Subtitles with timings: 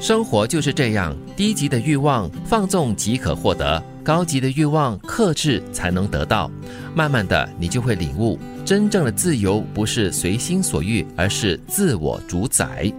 [0.00, 6.50] 生活就是这样，低级的欲望放纵即可获得，高级的欲望克制才能得到。
[6.94, 12.90] 慢慢的，你就会领悟，真正的自由不是随心所欲，而是自我主宰。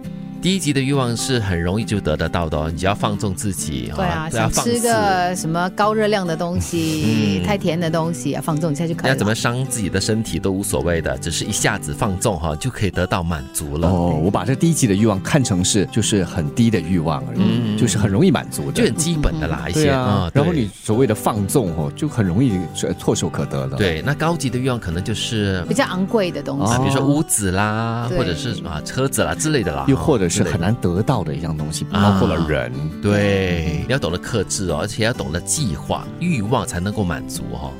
[0.42, 4.80] 低级的欲望是很容易就得得到的哦，你只要放纵自己，对啊，不要想吃。
[4.80, 9.08] 个什么高热量的东西、嗯太甜的东西，放纵一下就可以了。
[9.10, 13.88] 要怎么伤自己的身体都无所谓的，只是一下子放纵哈，就可以得到满足了。
[13.88, 18.92] 哦，我把这低级的欲望看成是就是很低的欲望而已，嗯就是很容易满足的就很。
[19.02, 26.76] 基本的啦，一些对啊，然后你所谓的放纵哦，就很容易呃唾手可得了。，对那高级的欲望可能就是比较昂贵的东西？
[26.78, 32.72] 比如说屋子啦，或者是啊车子啦之类的啦，又或者是很难得到的一样东西，啊包括了人。
[33.00, 37.70] 对，你要懂得克制哦，而且要懂得计划，欲望才能够满足哦。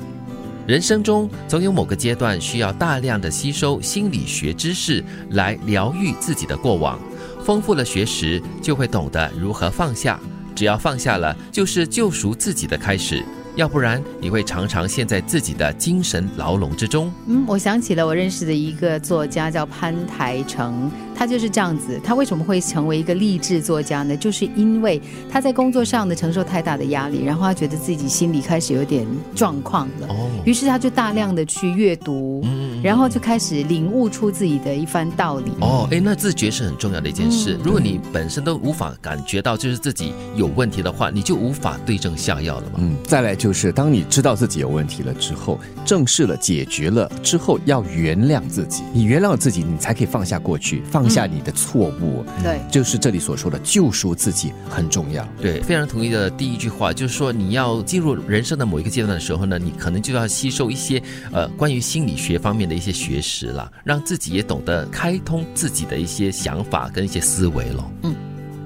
[0.67, 6.99] 人生中总有某个阶段需要大量的吸收心理学知识来疗愈自己的过往，
[7.45, 10.21] 丰富了学识，就会懂得如何放下。
[10.55, 13.25] 只要放下了，就是救赎自己的开始。
[13.55, 17.13] 要不然，你会常常陷在自己的精神牢笼之中。
[17.27, 22.01] 嗯，我想起了我认识的一个作家叫潘台成，他就是这样子。
[22.03, 24.17] 他为什么会成为一个励志作家呢？
[24.17, 35.53] 就是因为他在工作上呢承受太大的压力，然后他觉得自己心里开始有点状况了，哦，于是他就大量的去阅读，嗯然后就开始领悟出自己的一番道理。
[35.61, 37.55] 哦，哎，那自觉是很重要的一件事。
[37.55, 42.79] 嗯如果你本身都无法感觉到就是自己有问题的话，你就无法对症下药了嘛。
[42.79, 48.83] 嗯，再来就是当你知道自己有问题了之后，正视了、解决了之后，要原谅自己。
[48.93, 52.25] 你原谅了自己，你才可以放下过去，放下你的错误。
[52.43, 55.27] 对，就是这里所说的救赎自己很重要。
[55.41, 67.91] 对，非常同意的第一句话，就是说你要进入人生的某一个阶段的时候呢，你可能就要吸收一些呃关于心理学方面的一些学识啦，让自己也懂得开通自己的一些想法跟一些思维咯。
[68.03, 68.15] 嗯。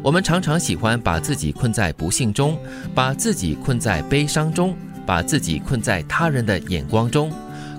[0.02, 2.56] 我们常常喜欢把自己困在不幸中，
[2.94, 7.32] 把自己困在悲伤中，把自己困在他人的眼光中。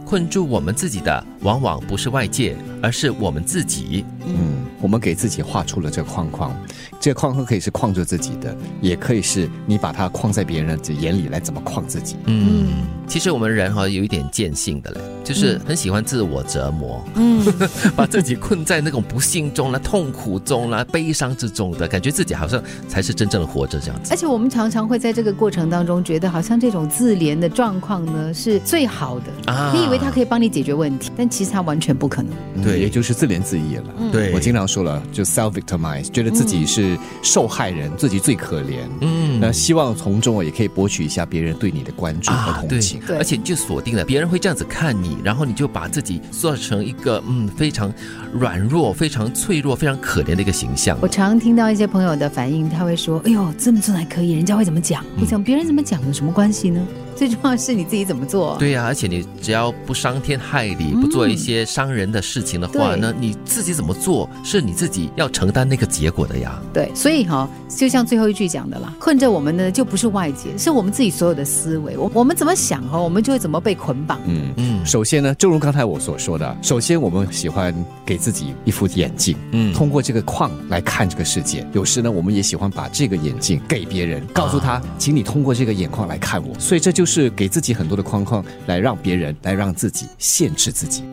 [0.06, 4.04] 困住我们自己的，往往不是外界，而是我们自己。
[4.26, 6.54] 嗯，我们给自己画出了这个框框，
[7.00, 12.18] 这个框框可以是框住自己的，也可以是你把它框在别人的眼里来怎么框自己。
[12.26, 17.42] 嗯，其实我们人哈有一点贱性的嘞，就是很喜欢自我折磨，嗯，
[17.96, 24.12] 把自己困在那种不幸中啦、痛苦中啦、悲伤之中的感觉，自己好像才是真正的活着这样子。
[24.12, 29.54] 而且我们常常会在这个过程当中觉得，好像这种自怜的状况呢是最好的。
[29.54, 32.32] 啊你以为它可以帮你解决问题，但其实他完全不可能。
[32.56, 34.12] 嗯对也就是自怜自艾了。
[34.12, 38.80] 对我经常说了，就 self victimize，觉得自己是受害人，自己最可怜。
[39.02, 47.94] 嗯那希望从中也可以博取一下别人对你的关注和同情。，对而且你就锁定了别人会这样子看你，然后你就把自己塑造成一个嗯非常
[48.34, 50.98] 软弱、非常脆弱、非常可怜的一个形象。
[51.02, 56.82] 我常听到一些朋友的反应，他会说：“哎呦，这么做还可以，人家会怎么讲？”我想别人怎么讲有什么关系呢？
[57.18, 58.56] 最重要的是你自己怎么做。
[58.60, 66.62] 对呀、而且你只要不伤天害理，不做一些伤人的事情的话呢，你自己怎么做是你自己要承担那个结果的呀。
[66.72, 71.98] 对，所以哈、就像最后一句讲的啦，困着我们呢，就不是外界，是我们自己所有的思维。
[71.98, 74.20] 我我们怎么想哈、我们就会怎么被捆绑。
[74.28, 74.54] 嗯。
[74.58, 77.74] 嗯首先呢，正如刚才我所说的，首先我们喜欢
[78.06, 81.68] 给自己一副眼镜，嗯通过这个框来看这个世界。
[81.74, 86.58] 有时呢，我们也喜欢把这个眼镜给别人，告诉他，请你通过这个眼框来看我。
[86.60, 91.04] 所以这是给自己很多的框框，来让别人，来让自己限制自己。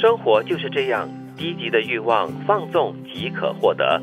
[0.00, 4.00] 生活就是这样，低级的欲望放纵即可获得，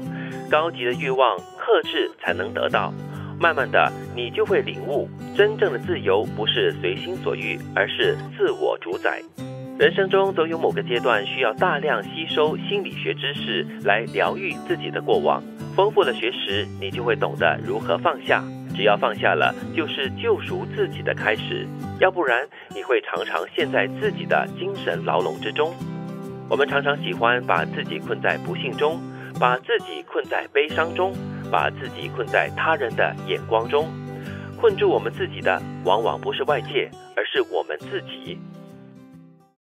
[0.52, 2.94] 高级的欲望克制才能得到。
[3.40, 9.22] 慢慢的，你就会领悟，真正的自由不是随心所欲，而是自我主宰。
[9.80, 15.42] 人生中总有某个阶段需要大量吸收心理学知识来疗愈自己的过往，
[15.74, 18.44] 丰富了学识，你就会懂得如何放下。
[18.80, 21.68] 只要放下了，就是救赎自己的开始。
[22.00, 25.76] 要不然，你会常常陷在自己的精神牢笼之中。
[26.50, 28.98] 我们常常喜欢把自己困在不幸中，
[29.38, 31.14] 把自己困在悲伤中，
[31.52, 33.86] 把自己困在他人的眼光中。
[34.58, 38.40] 困住我们自己的，往往不是外界，而是我们自己。